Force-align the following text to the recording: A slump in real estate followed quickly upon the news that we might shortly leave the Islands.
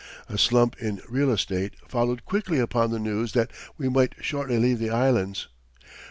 A 0.27 0.35
slump 0.35 0.81
in 0.81 0.99
real 1.07 1.29
estate 1.29 1.75
followed 1.87 2.25
quickly 2.25 2.57
upon 2.57 2.89
the 2.89 2.97
news 2.97 3.33
that 3.33 3.51
we 3.77 3.87
might 3.87 4.15
shortly 4.19 4.57
leave 4.57 4.79
the 4.79 4.89
Islands. 4.89 5.47